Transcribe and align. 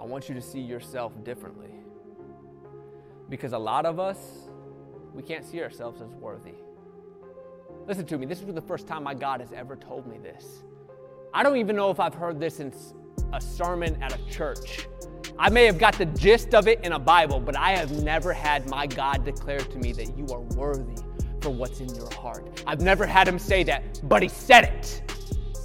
I 0.00 0.04
want 0.04 0.28
you 0.28 0.34
to 0.34 0.42
see 0.42 0.60
yourself 0.60 1.12
differently. 1.24 1.70
Because 3.28 3.52
a 3.52 3.58
lot 3.58 3.84
of 3.84 3.98
us, 3.98 4.48
we 5.12 5.22
can't 5.22 5.44
see 5.44 5.60
ourselves 5.62 6.00
as 6.00 6.14
worthy. 6.14 6.54
Listen 7.86 8.06
to 8.06 8.18
me, 8.18 8.26
this 8.26 8.40
is 8.40 8.54
the 8.54 8.60
first 8.60 8.86
time 8.86 9.02
my 9.02 9.14
God 9.14 9.40
has 9.40 9.52
ever 9.52 9.76
told 9.76 10.06
me 10.06 10.18
this. 10.18 10.62
I 11.34 11.42
don't 11.42 11.56
even 11.56 11.76
know 11.76 11.90
if 11.90 12.00
I've 12.00 12.14
heard 12.14 12.40
this 12.40 12.60
in 12.60 12.72
a 13.32 13.40
sermon 13.40 14.00
at 14.02 14.18
a 14.18 14.24
church. 14.30 14.86
I 15.38 15.50
may 15.50 15.66
have 15.66 15.78
got 15.78 15.96
the 15.96 16.06
gist 16.06 16.54
of 16.54 16.68
it 16.68 16.80
in 16.84 16.92
a 16.92 16.98
Bible, 16.98 17.38
but 17.38 17.56
I 17.56 17.76
have 17.76 18.02
never 18.02 18.32
had 18.32 18.68
my 18.68 18.86
God 18.86 19.24
declare 19.24 19.60
to 19.60 19.78
me 19.78 19.92
that 19.92 20.16
you 20.16 20.26
are 20.32 20.40
worthy 20.40 21.00
for 21.40 21.50
what's 21.50 21.80
in 21.80 21.94
your 21.94 22.10
heart. 22.14 22.62
I've 22.66 22.80
never 22.80 23.06
had 23.06 23.28
him 23.28 23.38
say 23.38 23.62
that, 23.64 24.00
but 24.08 24.22
he 24.22 24.28
said 24.28 24.64
it. 24.64 25.02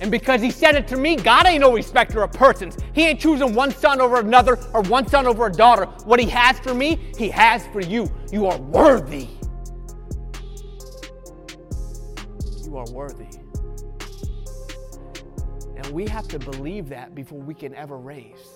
And 0.00 0.10
because 0.10 0.40
he 0.40 0.50
said 0.50 0.74
it 0.74 0.88
to 0.88 0.96
me, 0.96 1.16
God 1.16 1.46
ain't 1.46 1.60
no 1.60 1.72
respecter 1.72 2.22
of 2.22 2.32
persons. 2.32 2.76
He 2.92 3.02
ain't 3.02 3.20
choosing 3.20 3.54
one 3.54 3.70
son 3.70 4.00
over 4.00 4.20
another 4.20 4.58
or 4.74 4.82
one 4.82 5.06
son 5.06 5.26
over 5.26 5.46
a 5.46 5.52
daughter. 5.52 5.86
What 6.04 6.20
he 6.20 6.28
has 6.30 6.58
for 6.58 6.74
me, 6.74 6.98
he 7.16 7.30
has 7.30 7.66
for 7.68 7.80
you. 7.80 8.12
You 8.32 8.46
are 8.46 8.58
worthy. 8.58 9.28
You 12.64 12.76
are 12.76 12.90
worthy. 12.90 13.28
And 15.76 15.86
we 15.90 16.06
have 16.06 16.26
to 16.28 16.38
believe 16.38 16.88
that 16.88 17.14
before 17.14 17.40
we 17.40 17.54
can 17.54 17.74
ever 17.74 17.96
raise. 17.96 18.48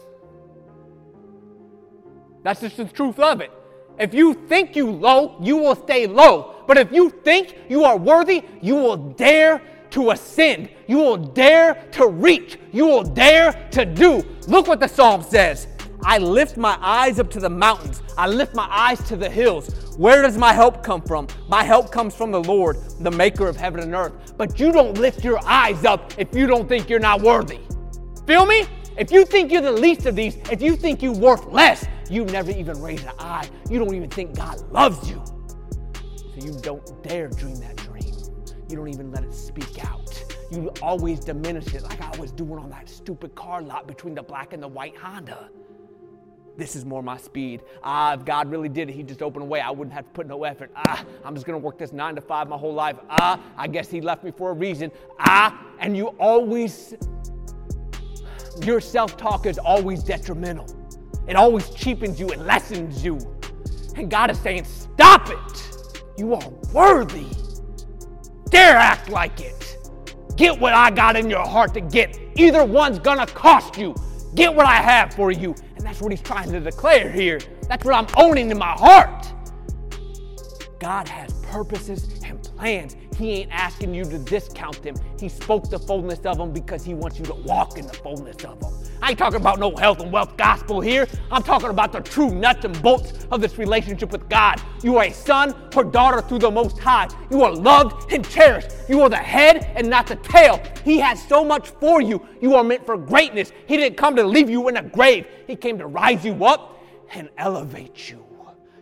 That's 2.42 2.60
just 2.60 2.76
the 2.76 2.84
truth 2.84 3.18
of 3.18 3.40
it. 3.40 3.52
If 3.98 4.14
you 4.14 4.34
think 4.34 4.76
you 4.76 4.90
low, 4.90 5.36
you 5.42 5.56
will 5.56 5.74
stay 5.74 6.06
low. 6.06 6.54
But 6.66 6.78
if 6.78 6.92
you 6.92 7.10
think 7.10 7.56
you 7.68 7.84
are 7.84 7.96
worthy, 7.96 8.42
you 8.60 8.76
will 8.76 8.96
dare 8.96 9.60
to 9.90 10.10
ascend. 10.10 10.68
You 10.86 10.98
will 10.98 11.16
dare 11.16 11.74
to 11.92 12.08
reach. 12.08 12.58
You 12.72 12.86
will 12.86 13.04
dare 13.04 13.52
to 13.72 13.84
do. 13.84 14.24
Look 14.46 14.66
what 14.66 14.80
the 14.80 14.88
psalm 14.88 15.22
says. 15.22 15.68
I 16.04 16.18
lift 16.18 16.56
my 16.56 16.78
eyes 16.80 17.18
up 17.18 17.30
to 17.30 17.40
the 17.40 17.50
mountains. 17.50 18.02
I 18.16 18.28
lift 18.28 18.54
my 18.54 18.68
eyes 18.70 19.02
to 19.08 19.16
the 19.16 19.28
hills. 19.28 19.94
Where 19.96 20.22
does 20.22 20.38
my 20.38 20.52
help 20.52 20.82
come 20.82 21.02
from? 21.02 21.26
My 21.48 21.64
help 21.64 21.90
comes 21.90 22.14
from 22.14 22.30
the 22.30 22.42
Lord, 22.42 22.76
the 23.00 23.10
maker 23.10 23.48
of 23.48 23.56
heaven 23.56 23.80
and 23.80 23.94
earth. 23.94 24.34
But 24.36 24.60
you 24.60 24.70
don't 24.70 24.96
lift 24.96 25.24
your 25.24 25.40
eyes 25.44 25.84
up 25.84 26.12
if 26.16 26.34
you 26.34 26.46
don't 26.46 26.68
think 26.68 26.88
you're 26.88 27.00
not 27.00 27.20
worthy. 27.20 27.58
Feel 28.26 28.46
me? 28.46 28.66
If 28.96 29.10
you 29.12 29.24
think 29.24 29.52
you're 29.52 29.62
the 29.62 29.72
least 29.72 30.06
of 30.06 30.16
these, 30.16 30.36
if 30.50 30.62
you 30.62 30.76
think 30.76 31.02
you're 31.02 31.12
worth 31.14 31.46
less, 31.46 31.86
you 32.10 32.24
never 32.24 32.50
even 32.50 32.80
raise 32.80 33.02
an 33.04 33.12
eye. 33.18 33.48
You 33.68 33.78
don't 33.78 33.94
even 33.94 34.10
think 34.10 34.36
God 34.36 34.60
loves 34.72 35.08
you. 35.08 35.22
So 35.24 36.46
you 36.46 36.58
don't 36.60 37.02
dare 37.02 37.28
dream 37.28 37.56
that 37.60 37.76
dream. 37.76 38.14
You 38.68 38.76
don't 38.76 38.88
even 38.88 39.10
let 39.10 39.24
it 39.24 39.34
speak 39.34 39.84
out. 39.84 40.36
You 40.50 40.70
always 40.82 41.20
diminish 41.20 41.74
it 41.74 41.82
like 41.82 42.00
I 42.00 42.16
was 42.18 42.32
doing 42.32 42.58
on 42.58 42.70
that 42.70 42.88
stupid 42.88 43.34
car 43.34 43.62
lot 43.62 43.86
between 43.86 44.14
the 44.14 44.22
black 44.22 44.52
and 44.52 44.62
the 44.62 44.68
white 44.68 44.96
Honda. 44.96 45.50
This 46.56 46.74
is 46.74 46.84
more 46.84 47.02
my 47.02 47.16
speed. 47.16 47.62
Ah, 47.84 48.14
if 48.14 48.24
God 48.24 48.50
really 48.50 48.68
did 48.68 48.90
it, 48.90 48.92
He'd 48.94 49.06
just 49.06 49.22
opened 49.22 49.44
a 49.44 49.46
way. 49.46 49.60
I 49.60 49.70
wouldn't 49.70 49.94
have 49.94 50.04
to 50.04 50.10
put 50.10 50.26
no 50.26 50.42
effort. 50.44 50.72
Ah, 50.74 51.04
I'm 51.24 51.34
just 51.34 51.46
gonna 51.46 51.56
work 51.58 51.78
this 51.78 51.92
nine 51.92 52.16
to 52.16 52.20
five 52.20 52.48
my 52.48 52.56
whole 52.56 52.74
life. 52.74 52.96
Ah, 53.08 53.40
I 53.56 53.68
guess 53.68 53.88
He 53.88 54.00
left 54.00 54.24
me 54.24 54.32
for 54.32 54.50
a 54.50 54.54
reason. 54.54 54.90
Ah, 55.20 55.66
and 55.78 55.96
you 55.96 56.08
always, 56.18 56.94
your 58.64 58.80
self 58.80 59.16
talk 59.16 59.46
is 59.46 59.58
always 59.58 60.02
detrimental. 60.02 60.66
It 61.28 61.36
always 61.36 61.70
cheapens 61.70 62.18
you 62.18 62.28
it 62.30 62.40
lessens 62.40 63.04
you. 63.04 63.18
And 63.96 64.10
God 64.10 64.30
is 64.30 64.40
saying, 64.40 64.64
Stop 64.64 65.30
it. 65.30 66.02
You 66.16 66.34
are 66.34 66.48
worthy. 66.72 67.26
Dare 68.50 68.76
act 68.76 69.08
like 69.10 69.40
it. 69.40 69.76
Get 70.36 70.58
what 70.58 70.72
I 70.72 70.90
got 70.90 71.16
in 71.16 71.28
your 71.28 71.46
heart 71.46 71.74
to 71.74 71.80
get. 71.80 72.18
Either 72.36 72.64
one's 72.64 72.98
gonna 72.98 73.26
cost 73.26 73.76
you. 73.76 73.94
Get 74.34 74.54
what 74.54 74.66
I 74.66 74.76
have 74.76 75.12
for 75.14 75.30
you. 75.32 75.54
And 75.76 75.84
that's 75.84 76.00
what 76.00 76.12
he's 76.12 76.22
trying 76.22 76.50
to 76.52 76.60
declare 76.60 77.10
here. 77.10 77.40
That's 77.68 77.84
what 77.84 77.94
I'm 77.94 78.06
owning 78.16 78.50
in 78.50 78.58
my 78.58 78.72
heart. 78.72 79.32
God 80.78 81.08
has 81.08 81.32
purposes 81.42 82.20
and 82.24 82.40
plans. 82.42 82.96
He 83.16 83.32
ain't 83.32 83.50
asking 83.52 83.94
you 83.94 84.04
to 84.04 84.18
discount 84.18 84.80
them. 84.82 84.94
He 85.18 85.28
spoke 85.28 85.68
the 85.68 85.78
fullness 85.78 86.20
of 86.20 86.38
them 86.38 86.52
because 86.52 86.84
he 86.84 86.94
wants 86.94 87.18
you 87.18 87.24
to 87.26 87.34
walk 87.34 87.78
in 87.78 87.86
the 87.86 87.92
fullness 87.94 88.44
of 88.44 88.60
them. 88.60 88.77
I 89.02 89.10
ain't 89.10 89.18
talking 89.18 89.40
about 89.40 89.58
no 89.58 89.74
health 89.76 90.00
and 90.00 90.12
wealth 90.12 90.36
gospel 90.36 90.80
here. 90.80 91.06
I'm 91.30 91.42
talking 91.42 91.70
about 91.70 91.92
the 91.92 92.00
true 92.00 92.30
nuts 92.30 92.64
and 92.64 92.80
bolts 92.82 93.26
of 93.30 93.40
this 93.40 93.58
relationship 93.58 94.10
with 94.10 94.28
God. 94.28 94.60
You 94.82 94.96
are 94.96 95.04
a 95.04 95.12
son 95.12 95.54
or 95.76 95.84
daughter 95.84 96.20
through 96.20 96.40
the 96.40 96.50
Most 96.50 96.78
High. 96.78 97.08
You 97.30 97.42
are 97.42 97.52
loved 97.52 98.12
and 98.12 98.28
cherished. 98.28 98.70
You 98.88 99.00
are 99.02 99.08
the 99.08 99.16
head 99.16 99.72
and 99.76 99.88
not 99.88 100.06
the 100.06 100.16
tail. 100.16 100.62
He 100.84 100.98
has 100.98 101.22
so 101.26 101.44
much 101.44 101.68
for 101.68 102.00
you. 102.02 102.26
You 102.40 102.54
are 102.54 102.64
meant 102.64 102.84
for 102.86 102.96
greatness. 102.96 103.52
He 103.66 103.76
didn't 103.76 103.96
come 103.96 104.16
to 104.16 104.24
leave 104.24 104.50
you 104.50 104.68
in 104.68 104.76
a 104.76 104.82
grave, 104.82 105.26
He 105.46 105.56
came 105.56 105.78
to 105.78 105.86
rise 105.86 106.24
you 106.24 106.44
up 106.44 106.82
and 107.12 107.28
elevate 107.38 108.10
you 108.10 108.24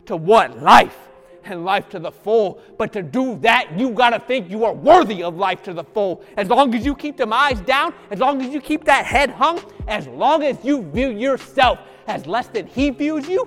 to 0.06 0.16
what? 0.16 0.62
Life 0.62 1.05
and 1.50 1.64
life 1.64 1.88
to 1.90 1.98
the 1.98 2.10
full. 2.10 2.60
But 2.78 2.92
to 2.92 3.02
do 3.02 3.38
that, 3.40 3.78
you 3.78 3.90
got 3.90 4.10
to 4.10 4.20
think 4.20 4.50
you 4.50 4.64
are 4.64 4.74
worthy 4.74 5.22
of 5.22 5.36
life 5.36 5.62
to 5.64 5.72
the 5.72 5.84
full. 5.84 6.22
As 6.36 6.48
long 6.48 6.74
as 6.74 6.84
you 6.84 6.94
keep 6.94 7.16
them 7.16 7.32
eyes 7.32 7.60
down, 7.62 7.94
as 8.10 8.18
long 8.18 8.42
as 8.42 8.52
you 8.52 8.60
keep 8.60 8.84
that 8.84 9.06
head 9.06 9.30
hung, 9.30 9.60
as 9.88 10.06
long 10.08 10.42
as 10.42 10.56
you 10.64 10.82
view 10.82 11.10
yourself 11.10 11.78
as 12.06 12.26
less 12.26 12.48
than 12.48 12.66
He 12.66 12.90
views 12.90 13.28
you, 13.28 13.44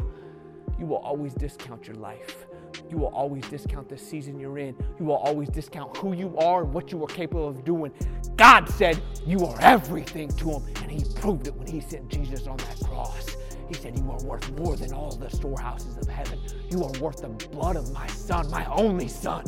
you 0.80 0.86
will 0.86 0.98
always 0.98 1.34
discount 1.34 1.88
your 1.88 1.98
life. 1.98 2.46
You 2.90 2.98
will 2.98 3.08
always 3.08 3.46
discount 3.48 3.90
the 3.90 3.98
season 3.98 4.40
you're 4.40 4.58
in. 4.58 4.76
You 5.00 5.06
will 5.06 5.18
always 5.18 5.50
discount 5.50 5.96
who 5.98 6.14
you 6.14 6.36
are 6.38 6.64
and 6.64 6.74
what 6.74 6.92
you 6.92 7.04
are 7.04 7.08
capable 7.08 7.48
of 7.48 7.64
doing. 7.64 7.92
God 8.36 8.70
said 8.70 9.02
you 9.26 9.46
are 9.46 9.58
everything 9.62 10.30
to 10.30 10.52
Him, 10.52 10.64
and 10.82 10.92
He 10.92 11.04
proved 11.16 11.48
it 11.48 11.56
when 11.56 11.68
He 11.68 11.82
sent 11.82 12.08
Jesus 12.10 12.48
on 12.48 12.58
that 12.58 12.80
cross. 12.86 13.36
He 13.70 13.76
said, 13.76 13.98
You 13.98 14.12
are 14.12 14.22
worth 14.24 14.52
more 14.58 14.76
than 14.76 14.92
all 14.94 15.16
the 15.16 15.30
storehouses 15.30 15.96
of 15.98 16.08
heaven. 16.08 16.40
You 16.72 16.84
are 16.84 16.92
worth 17.00 17.22
the 17.22 17.30
blood 17.30 17.76
of 17.76 17.92
my 17.94 18.08
son, 18.08 18.50
my 18.50 18.66
only 18.66 19.08
son. 19.08 19.46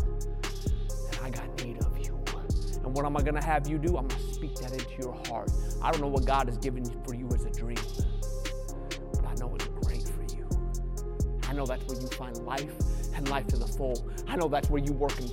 And 1.12 1.20
I 1.24 1.30
got 1.32 1.64
need 1.64 1.84
of 1.84 1.98
you. 1.98 2.24
And 2.84 2.96
what 2.96 3.06
am 3.06 3.18
I 3.18 3.22
going 3.22 3.36
to 3.36 3.46
have 3.46 3.68
you 3.68 3.80
do? 3.80 3.98
I'm 3.98 4.08
going 4.08 4.22
to 4.22 4.34
speak 4.34 4.56
that 4.56 4.72
into 4.72 4.94
your 5.00 5.14
heart. 5.28 5.52
I 5.82 5.92
don't 5.92 6.02
know 6.02 6.08
what 6.08 6.26
God 6.26 6.48
has 6.48 6.58
given 6.58 6.86
for 7.04 7.16
you 7.16 7.28
as 7.34 7.46
a 7.46 7.50
dream, 7.50 7.78
but 9.14 9.26
I 9.26 9.34
know 9.36 9.56
it's 9.56 9.68
great 9.82 10.08
for 10.08 10.24
you. 10.36 10.48
I 11.48 11.54
know 11.54 11.66
that's 11.66 11.86
where 11.86 12.00
you 12.00 12.08
find 12.08 12.38
life 12.46 12.74
and 13.16 13.28
life 13.28 13.48
to 13.48 13.58
the 13.58 13.68
full. 13.68 14.08
I 14.28 14.36
know 14.36 14.48
that's 14.48 14.70
where 14.70 14.82
you 14.84 14.94
work 14.94 15.18
and, 15.20 15.32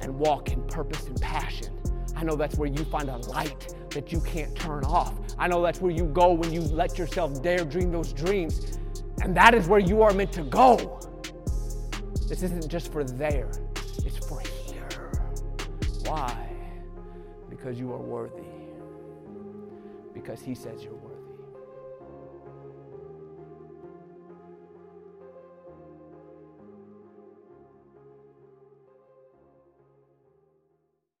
and 0.00 0.18
walk 0.18 0.50
in 0.50 0.62
purpose 0.66 1.06
and 1.06 1.20
passion. 1.20 1.78
I 2.16 2.24
know 2.24 2.36
that's 2.36 2.56
where 2.56 2.68
you 2.68 2.84
find 2.84 3.08
a 3.08 3.16
light 3.16 3.74
that 3.90 4.12
you 4.12 4.20
can't 4.20 4.54
turn 4.54 4.84
off. 4.84 5.14
I 5.38 5.48
know 5.48 5.62
that's 5.62 5.80
where 5.80 5.92
you 5.92 6.04
go 6.04 6.32
when 6.32 6.52
you 6.52 6.60
let 6.60 6.98
yourself 6.98 7.42
dare 7.42 7.64
dream 7.64 7.90
those 7.90 8.12
dreams. 8.12 8.78
And 9.22 9.36
that 9.36 9.54
is 9.54 9.68
where 9.68 9.80
you 9.80 10.02
are 10.02 10.12
meant 10.12 10.32
to 10.32 10.42
go. 10.42 11.00
This 12.28 12.42
isn't 12.42 12.68
just 12.68 12.90
for 12.92 13.04
there, 13.04 13.50
it's 14.04 14.18
for 14.26 14.40
here. 14.40 14.88
Why? 16.04 16.48
Because 17.50 17.78
you 17.78 17.92
are 17.92 18.00
worthy. 18.00 18.42
Because 20.14 20.40
He 20.40 20.54
says 20.54 20.82
you're 20.82 20.94
worthy. 20.94 21.11